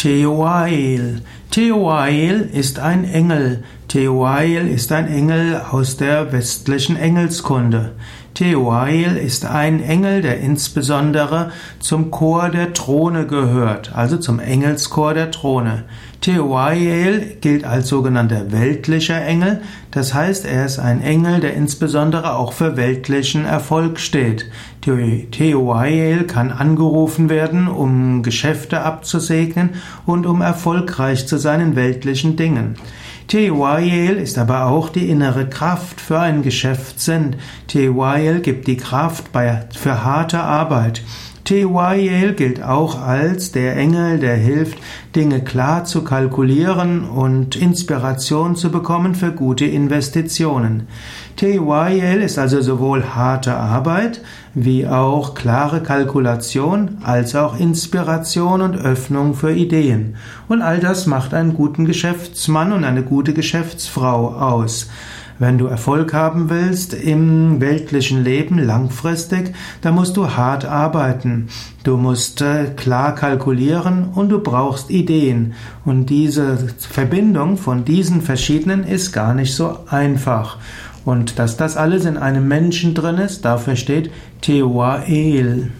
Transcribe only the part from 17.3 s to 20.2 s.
gilt als sogenannter weltlicher Engel, das